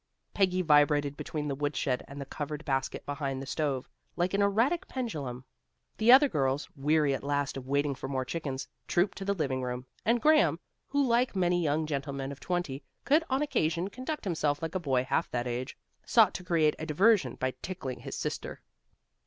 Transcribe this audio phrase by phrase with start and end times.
[0.33, 4.87] Peggy vibrated between the woodshed and the covered basket behind the stove, like an erratic
[4.87, 5.45] pendulum.
[5.97, 9.61] The other girls, weary at last of waiting for more chickens, trooped to the living
[9.61, 14.59] room, and Graham, who like many young gentlemen of twenty, could on occasion conduct himself
[14.59, 18.59] like a boy half that age, sought to create a diversion by tickling his sister.